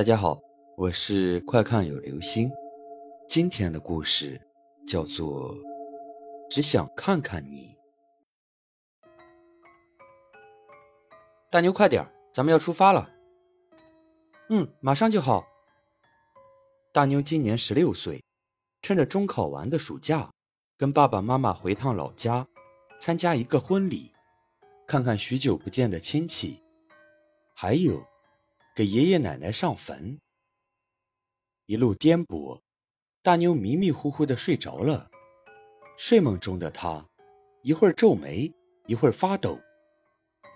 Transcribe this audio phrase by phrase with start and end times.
[0.00, 0.40] 大家好，
[0.78, 2.50] 我是快看有流星。
[3.28, 4.40] 今天的故事
[4.86, 5.54] 叫做
[6.48, 7.76] 《只想看看你》。
[11.50, 13.10] 大牛，快点咱们要出发了。
[14.48, 15.44] 嗯，马上就好。
[16.94, 18.24] 大妞今年十六岁，
[18.80, 20.30] 趁着中考完的暑假，
[20.78, 22.48] 跟爸爸妈妈回趟老家，
[22.98, 24.14] 参加一个婚礼，
[24.86, 26.62] 看看许久不见的亲戚，
[27.54, 28.08] 还有。
[28.80, 30.18] 给爷爷奶奶上坟，
[31.66, 32.62] 一路颠簸，
[33.20, 35.10] 大妞迷迷糊糊的睡着了。
[35.98, 37.06] 睡梦中的她，
[37.60, 38.54] 一会儿皱眉，
[38.86, 39.60] 一会儿发抖。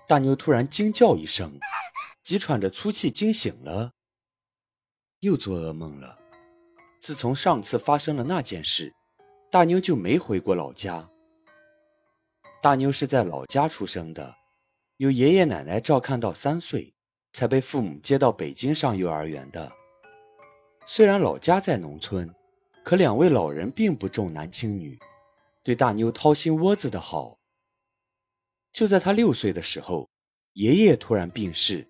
[0.09, 1.61] 大妞突然惊叫一声，
[2.23, 3.93] 急喘着粗气惊醒了，
[5.21, 6.19] 又做噩梦了。
[7.01, 8.95] 自从上次发生了那件事，
[9.51, 11.11] 大妞就没回过老家。
[12.63, 14.35] 大妞是在老家出生的，
[14.97, 16.94] 由爷爷奶奶照看到三岁。
[17.35, 19.71] 才被父母接到北京上幼儿园的。
[20.87, 22.33] 虽然老家在农村，
[22.85, 24.99] 可两位老人并不重男轻女，
[25.65, 27.39] 对大妞掏心窝子的好。
[28.73, 30.09] 就在他六岁的时候，
[30.53, 31.89] 爷爷突然病逝，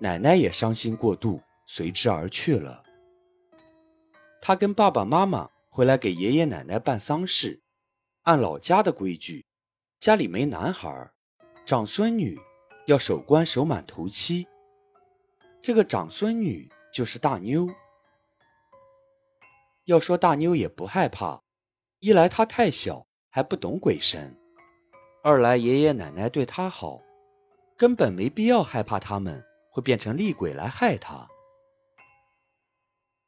[0.00, 2.82] 奶奶也伤心过度，随之而去了。
[4.40, 7.60] 他跟爸爸妈妈回来给爷爷奶奶办丧事，
[8.22, 9.44] 按老家的规矩，
[10.00, 11.10] 家里没男孩，
[11.66, 12.38] 长孙女
[12.86, 14.46] 要守官守满头七。
[15.68, 17.68] 这个长孙女就是大妞。
[19.84, 21.42] 要说大妞也不害怕，
[21.98, 24.34] 一来她太小还不懂鬼神，
[25.22, 27.02] 二来爷爷奶奶对她好，
[27.76, 31.28] 根本没必要害怕他们会变成厉鬼来害她。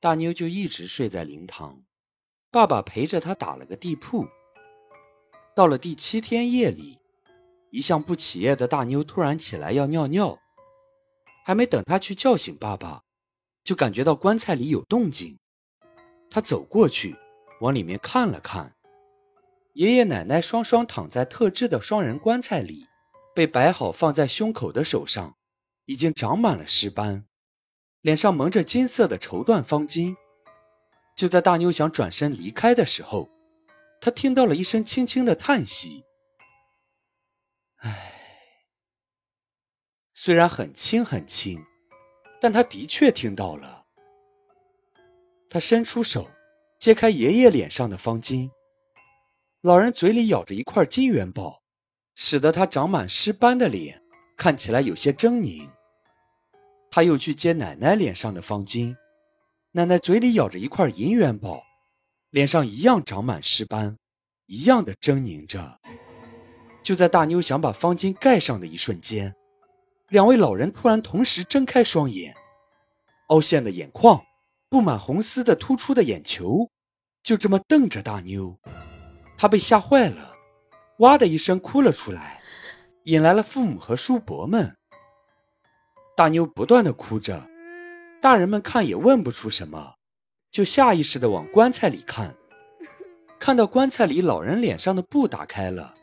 [0.01, 1.83] 大妞就一直睡在灵堂，
[2.51, 4.27] 爸爸陪着她打了个地铺。
[5.55, 7.01] 到了第七天夜里，
[7.71, 10.39] 一向不起夜的大妞突然起来要尿尿。
[11.51, 13.03] 还没等他去叫醒爸爸，
[13.65, 15.37] 就感觉到棺材里有动静。
[16.31, 17.17] 他走过去，
[17.61, 18.77] 往里面看了看，
[19.73, 22.87] 爷爷奶奶双双躺在特制的双人棺材里，
[23.35, 25.37] 被摆好放在胸口的手上，
[25.87, 27.27] 已经长满了尸斑，
[28.01, 30.15] 脸上蒙着金色的绸缎方巾。
[31.17, 33.29] 就在大妞想转身离开的时候，
[34.01, 36.05] 他听到了一声轻轻的叹息
[37.83, 38.19] ：“唉。”
[40.23, 41.65] 虽然很轻很轻，
[42.43, 43.87] 但他的确听到了。
[45.49, 46.29] 他伸出手，
[46.79, 48.51] 揭开爷爷脸上的方巾。
[49.63, 51.63] 老人嘴里咬着一块金元宝，
[52.17, 54.03] 使得他长满尸斑的脸
[54.37, 55.67] 看起来有些狰狞。
[56.91, 58.95] 他又去揭奶奶脸上的方巾，
[59.73, 61.63] 奶奶嘴里咬着一块银元宝，
[62.29, 63.97] 脸上一样长满尸斑，
[64.45, 65.81] 一样的狰狞着。
[66.83, 69.35] 就在大妞想把方巾盖上的一瞬间。
[70.11, 72.35] 两位老人突然同时睁开双眼，
[73.29, 74.21] 凹陷的眼眶，
[74.69, 76.69] 布满红丝的突出的眼球，
[77.23, 78.59] 就这么瞪着大妞。
[79.39, 80.33] 她被吓坏了，
[80.99, 82.43] 哇的一声哭了出来，
[83.05, 84.77] 引来了父母和叔伯们。
[86.17, 87.47] 大妞不断的哭着，
[88.21, 89.95] 大人们看也问不出什么，
[90.51, 92.35] 就下意识的往棺材里看，
[93.39, 95.95] 看到棺材里老人脸上的布打开了，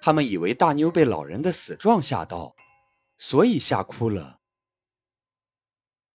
[0.00, 2.55] 他们以为大妞被老人的死状吓到。
[3.18, 4.38] 所以吓哭了。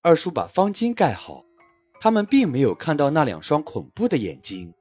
[0.02, 1.46] 二叔把方巾盖好，
[2.00, 4.74] 他们并没有看到那两双恐怖的眼睛，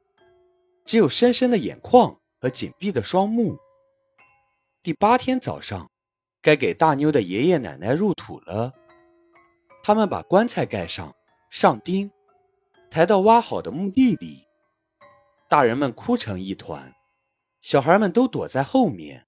[0.87, 3.59] 只有深深的眼眶和紧闭的双目。
[4.83, 5.91] 第八天早上，
[6.41, 8.73] 该给大妞的爷爷奶奶入土了。
[9.83, 11.15] 他们把棺材盖上，
[11.51, 12.11] 上钉，
[12.91, 14.47] 抬到挖好的墓地里。
[15.49, 16.95] 大人们哭成一团，
[17.61, 19.27] 小孩们都躲在后面。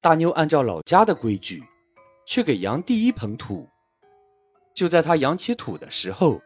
[0.00, 1.62] 大妞按照老家的规矩。
[2.30, 3.68] 去给扬第一捧土，
[4.72, 6.40] 就在他扬起土的时候，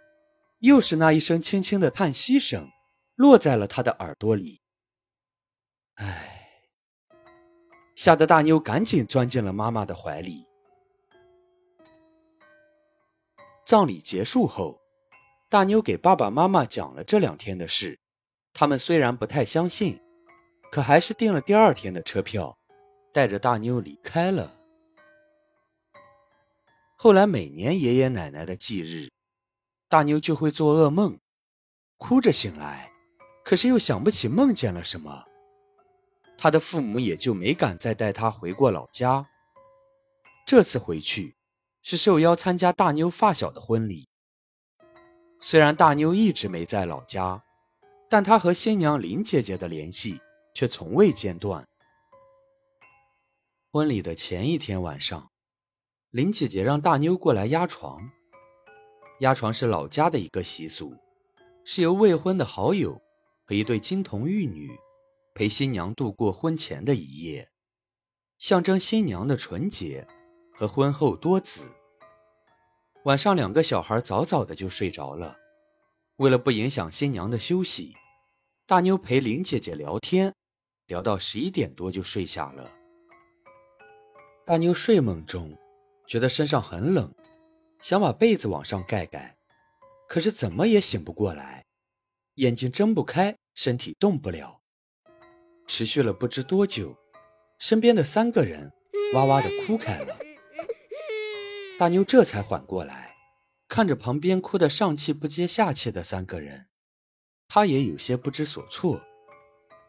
[0.60, 2.70] 又是那一声轻轻的叹息声，
[3.16, 4.62] 落在了他的耳朵里。
[5.96, 6.40] 唉，
[7.94, 10.46] 吓得大妞赶紧钻进了妈妈的怀里。
[13.66, 14.80] 葬礼结束后，
[15.50, 18.00] 大妞给爸爸妈妈讲了这两天的事，
[18.54, 20.00] 他们虽然不太相信，
[20.72, 22.56] 可还是订了第二天的车票，
[23.12, 24.63] 带着大妞离开了。
[27.04, 29.12] 后来每年爷爷奶奶的忌日，
[29.90, 31.20] 大妞就会做噩梦，
[31.98, 32.90] 哭着醒来，
[33.44, 35.26] 可是又想不起梦见了什么。
[36.38, 39.28] 他的父母也就没敢再带他回过老家。
[40.46, 41.36] 这次回去，
[41.82, 44.08] 是受邀参加大妞发小的婚礼。
[45.42, 47.44] 虽然大妞一直没在老家，
[48.08, 50.22] 但她和新娘林姐姐的联系
[50.54, 51.68] 却从未间断。
[53.70, 55.33] 婚礼的前一天晚上。
[56.14, 58.12] 林姐姐让大妞过来压床，
[59.18, 60.94] 压床是老家的一个习俗，
[61.64, 63.02] 是由未婚的好友
[63.44, 64.70] 和一对金童玉女
[65.34, 67.50] 陪新娘度过婚前的一夜，
[68.38, 70.06] 象征新娘的纯洁
[70.52, 71.62] 和婚后多子。
[73.02, 75.36] 晚上，两个小孩早早的就睡着了。
[76.18, 77.96] 为了不影响新娘的休息，
[78.68, 80.32] 大妞陪林姐姐聊天，
[80.86, 82.70] 聊到十一点多就睡下了。
[84.46, 85.58] 大妞睡梦中
[86.06, 87.14] 觉得身上很冷，
[87.80, 89.36] 想把被子往上盖盖，
[90.08, 91.64] 可是怎么也醒不过来，
[92.34, 94.60] 眼睛睁不开，身体动不了。
[95.66, 96.96] 持续了不知多久，
[97.58, 98.72] 身边的三个人
[99.14, 100.18] 哇哇的哭开了。
[101.78, 103.16] 大妞这才缓过来，
[103.66, 106.66] 看着旁边哭得上气不接下气的三个人，
[107.48, 109.00] 她也有些不知所措。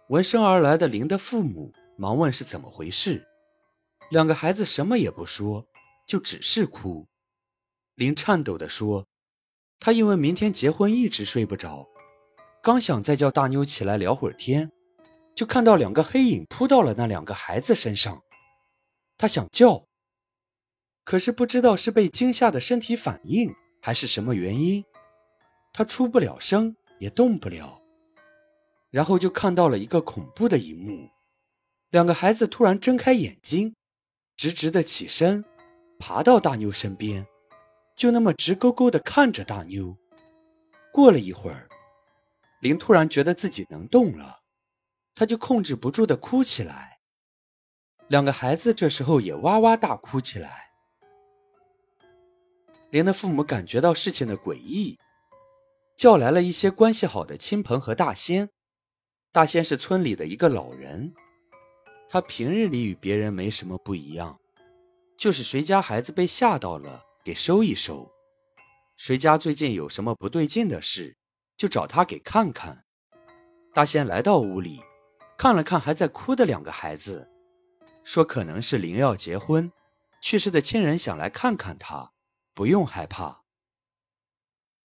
[0.07, 3.27] 闻声而来的林的父母忙问是怎么回事，
[4.09, 5.67] 两个孩子什么也不说，
[6.05, 7.07] 就只是哭。
[7.95, 9.07] 林颤抖地说
[9.79, 11.87] ：“他因为明天结婚一直睡不着，
[12.61, 14.71] 刚想再叫大妞起来聊会儿天，
[15.33, 18.23] 就看到两个黑影扑到了那两个孩子身上，
[19.17, 19.85] 他想叫。”
[21.05, 24.83] 可是不知道是被惊吓的身体反应，还是什么原因，
[25.71, 27.79] 他出不了声，也动不了。
[28.89, 31.11] 然后就看到了一个恐怖的一幕：
[31.91, 33.75] 两个孩子突然睁开眼睛，
[34.35, 35.45] 直直的起身，
[35.99, 37.25] 爬到大妞身边，
[37.95, 39.97] 就那么直勾勾的看着大妞。
[40.91, 41.67] 过了一会儿，
[42.61, 44.39] 林突然觉得自己能动了，
[45.13, 46.99] 他就控制不住的哭起来。
[48.07, 50.69] 两个孩子这时候也哇哇大哭起来。
[52.91, 54.97] 林的父母感觉到事情的诡异，
[55.97, 58.49] 叫来了一些关系好的亲朋和大仙。
[59.31, 61.13] 大仙是村里的一个老人，
[62.07, 64.39] 他平日里与别人没什么不一样，
[65.17, 68.11] 就是谁家孩子被吓到了，给收一收；
[68.97, 71.17] 谁家最近有什么不对劲的事，
[71.57, 72.83] 就找他给看看。
[73.73, 74.81] 大仙来到屋里，
[75.37, 77.29] 看了看还在哭的两个孩子，
[78.03, 79.71] 说：“可能是林要结婚，
[80.21, 82.11] 去世的亲人想来看看他。”
[82.55, 83.43] 不用害怕。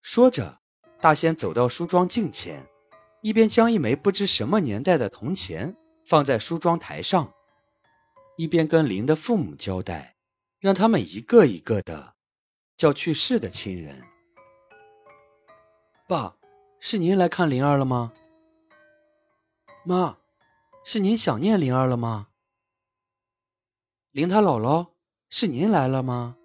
[0.02, 0.58] 说着，
[1.00, 2.66] 大仙走到梳妆镜前，
[3.22, 7.32] 一边将一枚不知什么年代的铜钱放在梳妆台上，
[8.36, 10.16] 一边跟林的父母交代，
[10.60, 12.14] 让他们一个一个的
[12.76, 14.02] 叫去世的亲人。
[16.06, 16.36] 爸，
[16.78, 18.12] 是您来看灵儿了吗？
[19.84, 20.18] 妈，
[20.84, 22.28] 是您想念灵儿了吗？
[24.10, 24.90] 灵他姥姥，
[25.30, 26.36] 是您来了吗？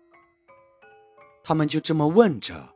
[1.44, 2.74] 他们就这么问着，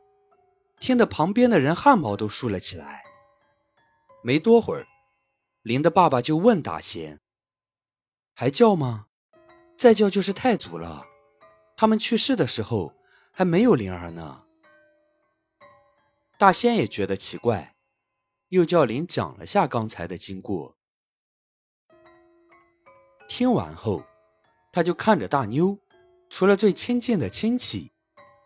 [0.78, 3.02] 听得旁边的人汗毛都竖了起来。
[4.22, 4.86] 没多会儿，
[5.62, 7.18] 林的爸爸就问大仙
[8.36, 9.06] ：“还叫吗？
[9.78, 11.06] 再叫就是太祖了。
[11.80, 12.92] 他们去世的时候
[13.32, 14.42] 还没有灵儿呢。”
[16.36, 17.74] 大仙也觉得奇怪，
[18.48, 20.76] 又叫林讲了下刚才的经过。
[23.26, 24.04] 听完后，
[24.70, 25.78] 他就看着大妞，
[26.28, 27.90] 除了最亲近的亲戚。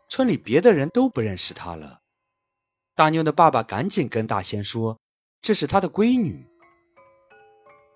[0.08, 2.02] 村里别的人都不认识她了。
[2.94, 5.00] 大妞的爸爸赶紧跟大仙说
[5.42, 6.46] ：“这是他的闺女。”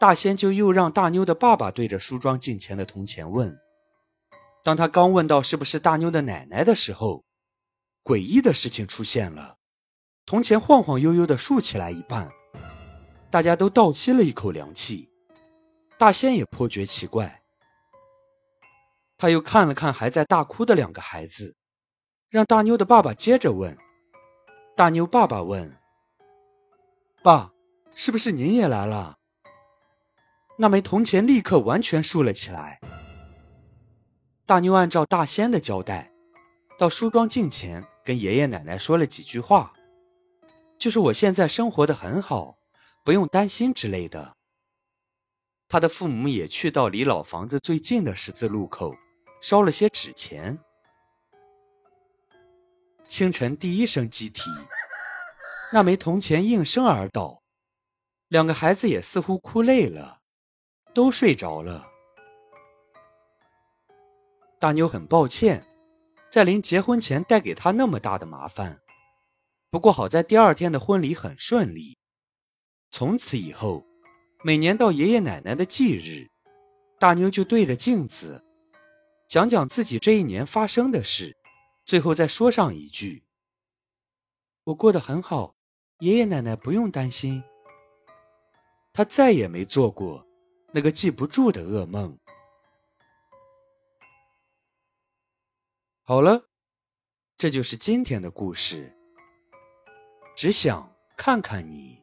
[0.00, 3.56] 大仙就又让大妞的爸爸对着梳妆镜前的铜钱问。
[4.69, 7.25] 当他刚问到是不是大妞的奶奶的时候，
[8.05, 9.56] 诡异的事情出现了：
[10.27, 12.29] 铜钱晃晃悠悠的竖起来一半，
[13.31, 15.08] 大家都倒吸了一口凉气。
[15.96, 17.41] 大仙也颇觉奇怪，
[19.17, 21.56] 他又看了看还在大哭的两个孩子。
[22.29, 23.75] 让大妞的爸爸接着问。
[24.77, 25.75] 大妞爸爸问
[27.25, 27.53] ：“爸，
[27.94, 29.17] 是不是您也来了？”
[30.60, 32.79] 那枚铜钱立刻完全竖了起来。
[34.48, 36.10] 大妞按照大仙的交代，
[36.78, 39.74] 到梳妆镜前跟爷爷奶奶说了几句话，
[40.78, 42.56] 就是我现在生活的很好，
[43.05, 44.38] 不用担心之类的。
[45.69, 48.96] 他的父母也去到离老房子最近的十字路口，
[49.43, 50.58] 烧了些纸钱。
[53.06, 54.44] 清晨第一声鸡啼，
[55.74, 57.43] 那枚铜钱应声而倒，
[58.28, 60.20] 两个孩子也似乎哭累了，
[60.94, 61.86] 都睡着了。
[64.60, 65.65] 大妞很抱歉，
[66.31, 68.81] 在临结婚前带给他那么大的麻烦。
[69.70, 71.96] 不过好在第二天的婚礼很顺利，
[72.91, 73.84] 从此以后，
[74.43, 76.29] 每年到爷爷奶奶的忌日，
[76.98, 78.43] 大妞就对着镜子，
[79.29, 81.36] 讲讲自己这一年发生的事。
[81.84, 83.24] 最后再说上一句
[84.65, 85.55] ：“我过得很好，
[86.00, 87.43] 爷爷奶奶不用担心。”
[88.93, 90.27] 他再也没做过
[90.72, 92.19] 那个记不住的噩梦。
[96.08, 96.48] 好了，
[97.36, 98.96] 这就是今天的故事。
[100.34, 101.97] 只想看看你。